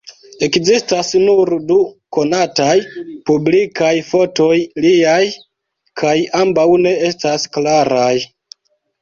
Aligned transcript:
Ekzistas 0.45 1.09
nur 1.25 1.51
du 1.71 1.75
konataj 2.17 2.73
publikaj 3.31 3.91
fotoj 4.09 4.57
liaj; 4.87 5.21
kaj 6.05 6.17
ambaŭ 6.41 6.67
ne 6.89 6.97
estas 7.13 7.47
klaraj. 7.61 8.11